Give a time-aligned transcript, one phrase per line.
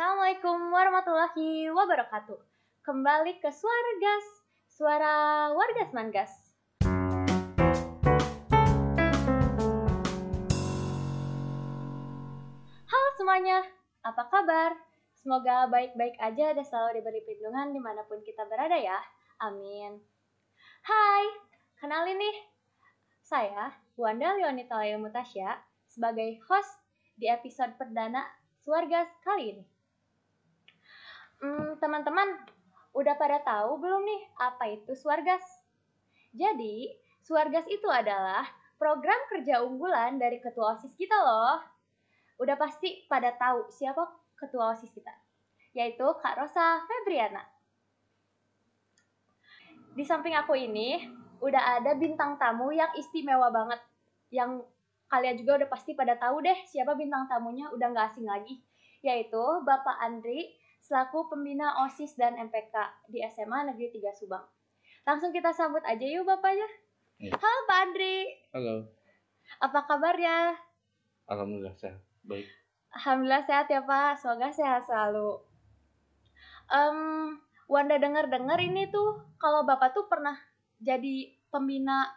[0.00, 2.40] Assalamualaikum warahmatullahi wabarakatuh.
[2.88, 4.26] Kembali ke Suara Gas,
[4.72, 5.12] suara
[5.52, 6.32] Wargas Mangas.
[12.88, 13.60] Halo semuanya,
[14.00, 14.72] apa kabar?
[15.20, 18.96] Semoga baik-baik aja dan selalu diberi perlindungan di mana pun kita berada ya.
[19.44, 20.00] Amin.
[20.80, 21.28] Hai,
[21.76, 22.36] kenalin nih.
[23.20, 26.72] Saya, Wanda Leonita Leo Mutasya, sebagai host
[27.20, 28.24] di episode perdana
[28.64, 29.79] Suargas kali ini.
[31.40, 32.36] Hmm, teman-teman,
[32.92, 35.40] udah pada tahu belum nih apa itu Suargas?
[36.36, 36.92] Jadi,
[37.24, 38.44] Suargas itu adalah
[38.76, 41.64] program kerja unggulan dari ketua OSIS kita loh.
[42.36, 44.04] Udah pasti pada tahu siapa
[44.36, 45.16] ketua OSIS kita,
[45.72, 47.40] yaitu Kak Rosa Febriana.
[49.96, 51.08] Di samping aku ini,
[51.40, 53.80] udah ada bintang tamu yang istimewa banget,
[54.28, 54.60] yang
[55.08, 58.60] kalian juga udah pasti pada tahu deh siapa bintang tamunya udah nggak asing lagi,
[59.00, 60.59] yaitu Bapak Andri
[60.90, 62.74] selaku pembina OSIS dan MPK
[63.06, 64.42] di SMA Negeri 3 Subang.
[65.06, 66.66] Langsung kita sambut aja yuk Bapaknya.
[67.22, 67.38] Iya.
[67.38, 68.90] Halo Pak Andri, Halo,
[69.62, 70.58] apa kabarnya?
[71.30, 72.02] alhamdulillah sehat.
[72.26, 72.50] Baik.
[72.90, 75.38] Alhamdulillah sehat ya Pak, semoga sehat selalu.
[76.74, 76.98] Em,
[77.70, 80.34] Wanda dengar-dengar ini tuh kalau Bapak tuh pernah
[80.82, 82.10] jadi pembina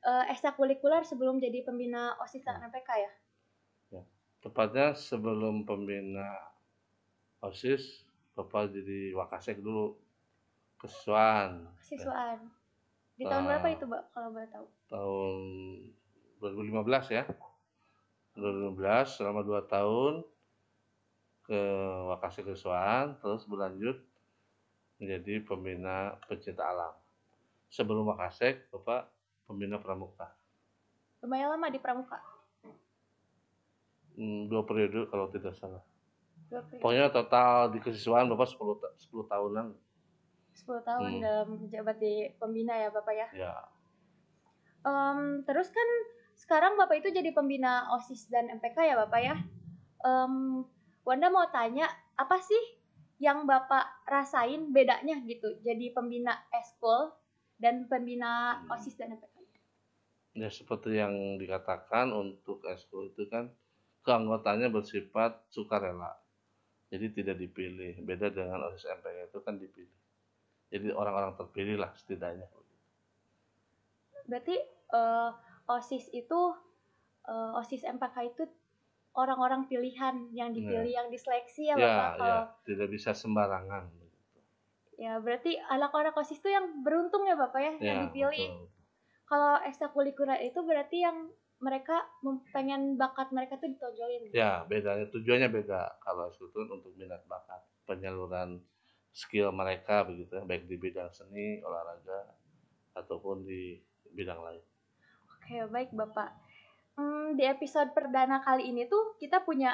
[0.00, 3.12] eh, ekstrakurikuler sebelum jadi pembina OSIS dan MPK ya?
[4.40, 6.32] Tepatnya sebelum pembina
[7.42, 8.05] OSIS,
[8.36, 9.96] Bapak jadi Wakasek dulu.
[10.76, 11.72] Kesuan.
[11.80, 12.52] Siswaan.
[13.16, 13.56] Di tahun Ah.
[13.56, 14.66] berapa itu, Mbak, kalau boleh tahu?
[14.92, 15.40] Tahun
[16.36, 17.24] 2015 ya.
[18.36, 20.20] 2015 selama 2 tahun
[21.48, 21.60] ke
[22.12, 23.96] Wakasek Kesuan, terus berlanjut
[25.00, 26.92] menjadi pembina pecinta alam.
[27.72, 29.08] Sebelum Wakasek, Bapak
[29.48, 30.28] pembina pramuka.
[31.24, 32.20] Lumayan lama di Pramuka.
[34.16, 35.80] Hmm, dua periode kalau tidak salah.
[36.48, 39.66] Pokoknya total di kesiswaan Bapak 10, ta- 10 tahunan.
[40.56, 41.22] 10 tahun Hmm.
[41.22, 43.28] dalam menjabat di pembina ya, Bapak ya.
[43.34, 43.54] Ya,
[44.82, 45.88] Em, terus kan
[46.38, 49.34] sekarang Bapak itu jadi pembina OSIS dan MPK ya, Bapak ya.
[50.00, 50.62] Em,
[51.02, 52.58] Wanda mau tanya, apa sih
[53.18, 57.14] yang Bapak rasain bedanya gitu jadi pembina eskul
[57.56, 58.74] dan pembina Hmm.
[58.74, 59.34] OSIS dan MPK?
[60.36, 63.48] ya seperti yang dikatakan untuk eskul itu kan
[64.04, 66.12] keanggotaannya bersifat sukarela.
[66.86, 67.98] Jadi tidak dipilih.
[68.00, 69.96] Beda dengan OSIS MPK itu kan dipilih.
[70.66, 72.46] Jadi orang-orang terpilih lah setidaknya.
[74.26, 74.56] Berarti
[74.92, 75.30] eh,
[75.66, 76.40] OSIS itu
[77.24, 78.42] eh, OSIS MPK itu
[79.16, 82.10] orang-orang pilihan yang dipilih, yang diseleksi ya, Ya, Bapak.
[82.12, 83.84] ya, Kalau tidak bisa sembarangan.
[84.96, 88.48] ya berarti anak-anak OSIS itu yang beruntung ya, Bapak ya, yang Ya, dipilih.
[88.48, 88.68] betul.
[89.26, 91.26] Kalau ekstrakurikuler itu berarti yang
[91.56, 92.04] mereka
[92.52, 94.28] pengen bakat mereka tuh ditonjolin.
[94.36, 96.00] Ya, bedanya tujuannya beda.
[96.04, 98.60] Kalau itu untuk minat bakat, penyaluran
[99.16, 102.36] skill mereka begitu ya, baik di bidang seni, olahraga
[102.92, 103.80] ataupun di
[104.12, 104.62] bidang lain.
[105.36, 106.36] Oke, baik Bapak.
[106.96, 109.72] Hmm, di episode perdana kali ini tuh kita punya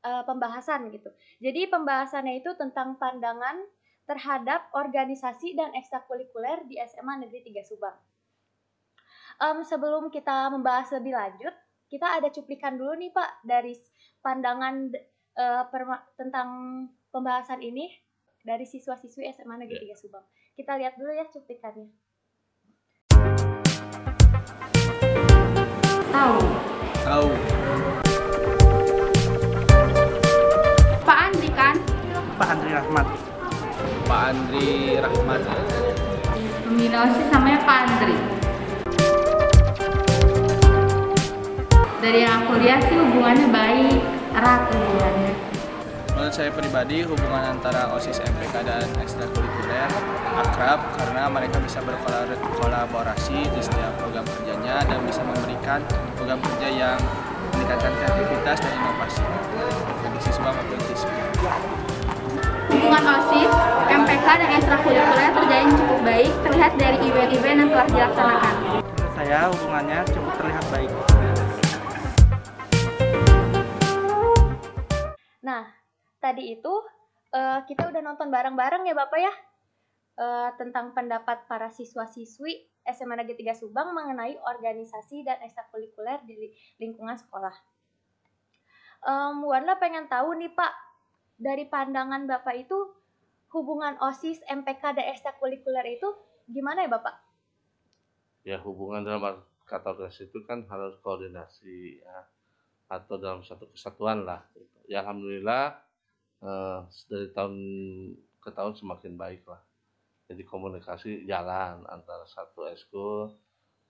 [0.00, 1.12] eh, pembahasan gitu.
[1.44, 3.60] Jadi pembahasannya itu tentang pandangan
[4.08, 7.96] terhadap organisasi dan ekstrakurikuler di SMA Negeri 3 Subang.
[9.40, 11.54] Em, sebelum kita membahas lebih lanjut,
[11.88, 13.72] kita ada cuplikan dulu nih Pak dari
[14.20, 14.92] pandangan
[15.72, 16.48] perma- tentang
[17.08, 17.88] pembahasan ini
[18.44, 20.24] dari siswa-siswi SMA Negeri 3 Subang.
[20.52, 21.88] Kita lihat dulu ya cuplikannya.
[26.12, 26.38] Tahu.
[27.02, 27.28] Tahu.
[31.02, 31.76] Pak Andri kan?
[32.36, 33.06] Pak Andri Rahmat.
[34.04, 34.68] Pak Andri
[35.00, 35.40] Rahmat.
[36.62, 38.31] Pembina OSIS namanya Pak Andri.
[42.02, 44.02] Dari yang aku lihat sih hubungannya baik,
[44.34, 45.38] erat hubungannya.
[46.18, 49.86] Menurut saya pribadi hubungan antara OSIS MPK dan ekstrakurikuler
[50.34, 55.78] akrab karena mereka bisa berkolaborasi di setiap program kerjanya dan bisa memberikan
[56.18, 56.98] program kerja yang
[57.54, 59.22] meningkatkan kreativitas dan inovasi
[60.02, 61.14] bagi siswa maupun siswi.
[62.66, 63.52] Hubungan OSIS,
[63.86, 68.54] MPK, dan ekstrakurikuler terjalin cukup baik terlihat dari event-event yang telah dilaksanakan.
[68.90, 70.90] Menurut saya hubungannya cukup terlihat baik.
[76.22, 76.72] Tadi itu
[77.34, 79.34] eh, kita udah nonton bareng-bareng ya Bapak ya
[80.22, 86.52] eh, tentang pendapat para siswa-siswi SMA Negeri 3 Subang mengenai organisasi dan ekstrakurikuler di li-
[86.82, 87.54] lingkungan sekolah.
[89.06, 90.72] Em, Wanda pengen tahu nih Pak,
[91.38, 92.74] dari pandangan Bapak itu
[93.54, 96.10] hubungan OSIS, MPK, dan ekstrakurikuler itu
[96.50, 97.14] gimana ya Bapak?
[98.42, 102.26] ya hubungan dalam kata organisasi itu kan harus koordinasi ya
[102.90, 104.78] atau dalam satu kesatuan lah gitu.
[104.90, 105.78] ya alhamdulillah
[106.42, 107.54] eh, dari tahun
[108.38, 109.62] ke tahun semakin baik lah.
[110.26, 113.30] Jadi komunikasi jalan antara satu eskul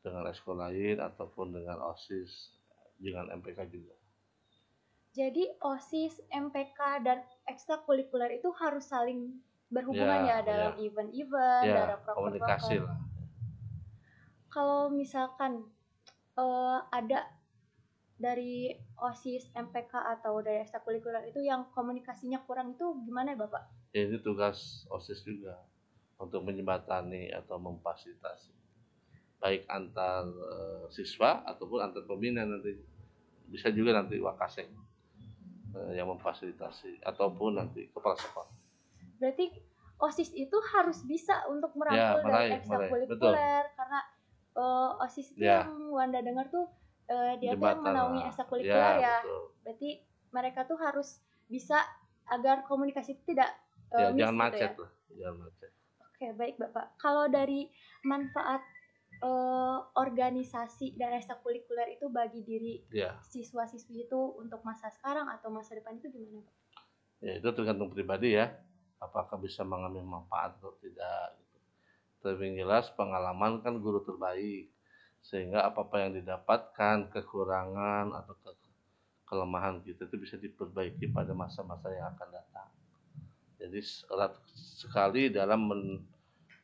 [0.00, 2.56] dengan eskul lain ataupun dengan OSIS
[2.96, 3.94] dengan MPK juga.
[5.10, 10.86] Jadi OSIS, MPK dan ekstrakurikuler itu harus saling berhubungan ya, Ya, dalam ya.
[10.86, 12.86] event-event, Ya, dalam komunikasi proker-proker.
[12.86, 12.98] lah.
[14.50, 15.66] Kalau misalkan
[16.34, 17.26] eh, ada
[18.20, 18.68] dari
[19.00, 23.62] OSIS, MPK atau dari ekstrakurikuler itu yang komunikasinya kurang itu gimana ya Bapak?
[23.96, 25.56] Ya, ini tugas OSIS juga
[26.20, 28.52] untuk menjembatani atau memfasilitasi
[29.40, 32.76] baik antar eh, siswa ataupun antar pembina nanti
[33.48, 34.68] bisa juga nanti wakasek
[35.74, 38.52] eh, yang memfasilitasi ataupun nanti kepala sekolah.
[39.16, 39.48] Berarti
[39.96, 44.00] OSIS itu harus bisa untuk merangkul Ya, dari meraih, ekstrakurikuler karena
[44.60, 45.64] eh, OSIS itu Ya.
[45.64, 46.68] yang Wanda dengar tuh
[47.10, 49.18] eh, dia tuh yang menaungi ekstrakurikuler ya.
[49.20, 49.44] betul.
[49.66, 49.90] Berarti
[50.30, 51.18] mereka tuh harus
[51.50, 51.82] bisa
[52.30, 53.50] agar komunikasi itu tidak
[53.90, 54.78] eh, Ya, miss jangan gitu macet ya.
[54.78, 55.70] lah, jangan macet.
[56.06, 56.86] Oke, baik Bapak.
[56.96, 57.66] Kalau dari
[58.06, 58.62] manfaat
[59.18, 65.74] eh, organisasi dan ekstrakurikuler itu bagi diri Ya, siswa-siswi itu untuk masa sekarang atau masa
[65.74, 66.56] depan itu gimana, Pak?
[67.20, 68.48] ya itu tergantung pribadi ya.
[68.96, 71.36] Apakah bisa mengambil manfaat atau tidak.
[71.36, 71.56] Gitu.
[72.20, 74.72] Tapi yang jelas pengalaman kan guru terbaik.
[75.20, 78.60] Sehingga apa-apa yang didapatkan, kekurangan atau ke-
[79.28, 82.68] kelemahan kita itu bisa diperbaiki pada masa-masa yang akan datang.
[83.60, 83.78] Jadi
[84.10, 86.02] erat sekali dalam men-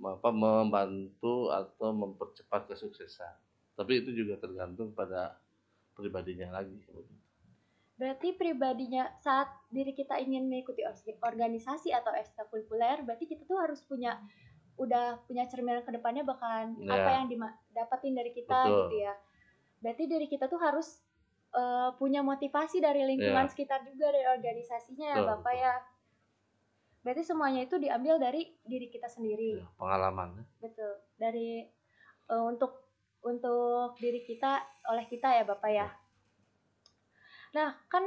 [0.00, 3.34] apa, membantu atau mempercepat kesuksesan.
[3.74, 5.38] Tapi itu juga tergantung pada
[5.94, 6.78] pribadinya lagi.
[7.98, 10.86] Berarti pribadinya saat diri kita ingin mengikuti
[11.18, 14.22] organisasi atau ekstrakurikuler, berarti kita tuh harus punya
[14.78, 16.94] udah punya cerminan ke depannya bahkan Ya.
[16.94, 18.78] apa yang didapatin dari kita Betul.
[18.86, 19.14] gitu ya.
[19.78, 21.02] Berarti diri kita tuh harus
[21.48, 23.50] eh, punya motivasi dari lingkungan Ya.
[23.50, 25.64] sekitar juga dari organisasinya ya Betul, Bapak betul.
[25.64, 25.74] ya.
[26.98, 29.58] Berarti semuanya itu diambil dari diri kita sendiri.
[29.58, 30.28] Ya, pengalaman.
[30.36, 30.44] ya.
[30.60, 30.92] Betul.
[31.16, 31.48] Dari
[32.28, 32.86] eh, untuk
[33.18, 35.88] untuk diri kita oleh kita ya Bapak ya.
[37.50, 38.04] Nah, kan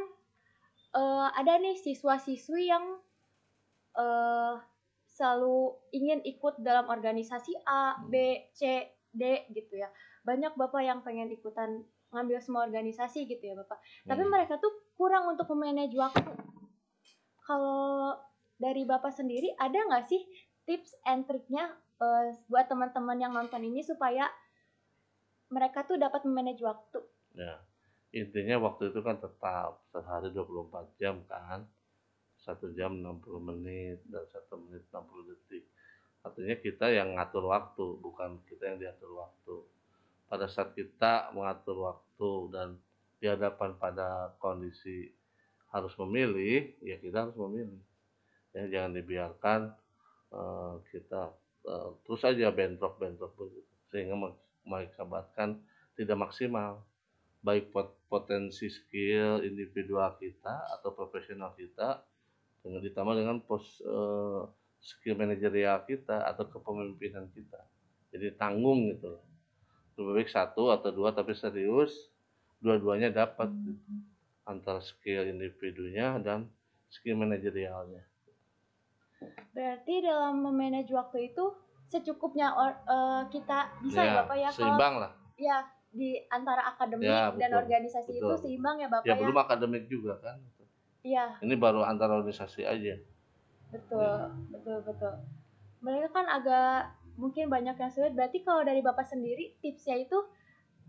[0.94, 2.86] eh, ada nih siswa-siswi yang
[3.92, 4.56] eh
[5.12, 9.92] selalu ingin ikut dalam organisasi A, B, C, D gitu ya.
[10.24, 13.80] Banyak Bapak yang pengen ikutan ngambil semua organisasi gitu ya Bapak.
[14.08, 14.32] Tapi Hmm.
[14.32, 16.32] mereka tuh kurang untuk memanage waktu.
[17.44, 18.16] Kalau
[18.56, 20.22] dari Bapak sendiri ada nggak sih
[20.64, 21.72] tips and triknya
[22.02, 24.26] eh, buat teman-teman yang nonton ini supaya
[25.52, 26.98] mereka tuh dapat memanage waktu?
[27.36, 27.62] Ya.
[28.12, 31.64] Intinya waktu itu kan tetap sehari 24 jam kan.
[32.42, 35.64] Satu jam 60 menit dan satu menit 60 detik.
[36.22, 39.56] Artinya kita yang ngatur waktu, bukan kita yang diatur waktu.
[40.30, 42.70] Pada saat kita mengatur waktu dan
[43.22, 45.10] di hadapan pada kondisi
[45.70, 47.82] harus memilih, ya kita harus memilih.
[48.52, 49.60] Ya, jangan dibiarkan
[50.34, 51.22] eh, kita
[51.66, 53.34] eh, terus aja bentrok-bentrok
[53.92, 55.62] sehingga meng- mengakibatkan
[55.96, 56.84] tidak maksimal
[57.42, 62.02] baik pot- potensi skill individual kita atau profesional kita
[62.62, 64.42] dengan ditambah dengan pos eh,
[64.82, 67.62] skill manajerial kita atau kepemimpinan kita
[68.14, 69.18] jadi tanggung gitu
[69.98, 72.10] lebih baik satu atau dua tapi serius
[72.62, 73.82] dua-duanya dapat gitu.
[74.46, 76.50] antara skill individunya dan
[76.90, 78.06] skill manajerialnya
[79.52, 81.54] Berarti dalam memanage waktu itu
[81.92, 85.58] secukupnya or- eh, kita bisa ya, Bapak ya kalau seimbang lah ya
[85.92, 88.42] di antara akademik Ya, dan betul, organisasi itu betul.
[88.48, 89.20] seimbang ya Bapak ya ya.
[89.20, 90.40] belum akademik juga kan
[91.02, 92.96] Iya, ini baru antara organisasi aja.
[93.74, 94.30] Betul, Ya.
[94.54, 95.14] betul, betul.
[95.82, 98.14] Mereka kan agak mungkin banyak yang sulit.
[98.14, 100.18] Berarti kalau dari Bapak sendiri tipsnya itu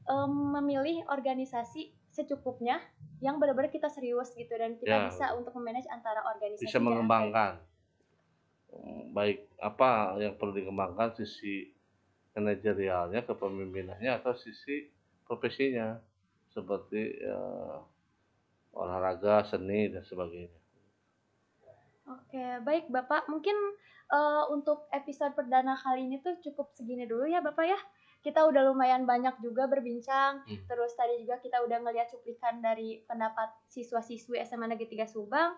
[0.04, 2.76] em, memilih organisasi secukupnya
[3.24, 7.62] yang benar-benar kita serius gitu dan kita Ya, bisa untuk memanage antara organisasi bisa mengembangkan.
[9.12, 11.12] baik apa yang perlu dikembangkan?
[11.12, 11.72] Sisi
[12.32, 14.88] manajerialnya kepemimpinannya atau sisi
[15.24, 16.00] profesinya?
[16.52, 17.76] Seperti eh,
[18.72, 20.62] olahraga seni dan sebagainya
[22.02, 23.30] Oke, baik Bapak.
[23.30, 23.54] Mungkin
[24.10, 27.78] eh, untuk episode perdana kali ini tuh cukup segini dulu ya Bapak ya.
[28.22, 30.42] Kita udah lumayan banyak juga berbincang.
[30.42, 30.62] Hmm.
[30.66, 35.54] Terus tadi juga kita udah ngeliat cuplikan dari pendapat siswa-siswi SMA Negeri 3 Subang.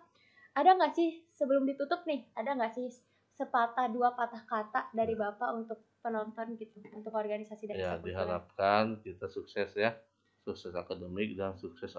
[0.52, 2.28] Ada nggak sih sebelum ditutup nih?
[2.36, 2.92] Ada nggak sih
[3.34, 9.26] sepatah dua patah kata dari Bapak untuk penonton gitu, untuk organisasi dan ya diharapkan kita
[9.26, 9.90] sukses ya
[10.44, 11.96] sukses akademik dan sukses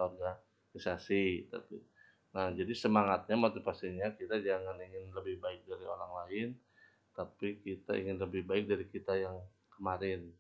[0.76, 1.80] organisasi tapi
[2.36, 6.50] nah jadi semangatnya motivasinya kita jangan ingin lebih baik dari orang lain
[7.16, 9.40] tapi kita ingin lebih baik dari kita yang
[9.80, 10.36] kemarin.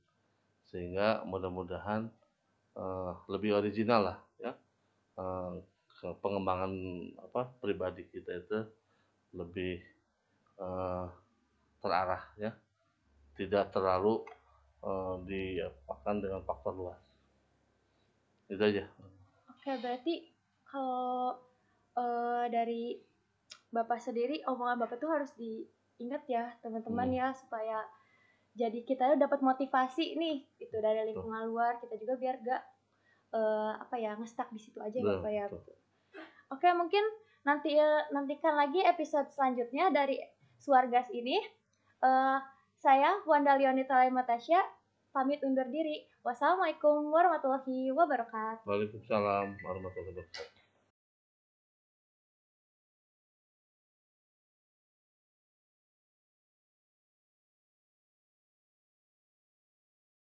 [0.68, 2.12] Sehingga mudah-mudahan
[2.75, 4.51] eh, lebih original lah ya.
[5.96, 6.75] Ke pengembangan
[7.24, 8.60] apa pribadi kita itu
[9.32, 9.80] lebih
[10.60, 11.06] eh,
[11.80, 12.51] terarah ya.
[13.39, 14.27] Tidak terlalu
[14.84, 17.00] eh, diapakan dengan faktor luas.
[18.51, 18.84] Itu aja
[19.65, 20.29] Oke, berarti
[20.69, 21.34] kalau
[21.98, 23.01] eh, dari
[23.74, 27.17] Bapak sendiri, omongan Bapak tuh harus diingat ya, teman-teman Hmm.
[27.17, 27.81] ya, supaya
[28.53, 32.62] jadi kita dapat motivasi nih, itu dari lingkungan luar, kita juga biar gak
[33.34, 35.45] eh, apa ya, ngestak di situ aja Betul, Bapak ya.
[35.50, 35.75] betul.
[36.53, 37.01] Oke, mungkin
[37.41, 40.22] nanti eh, nantikan lagi episode selanjutnya dari
[40.62, 41.41] Suargas ini.
[42.05, 42.38] Eh,
[42.77, 44.62] saya Wanda Leonita Matasya
[45.15, 46.03] pamit undur diri.
[46.27, 48.67] Wassalamualaikum warahmatullahi wabarakatuh.
[48.67, 50.54] Waalaikumsalam warahmatullahi wabarakatuh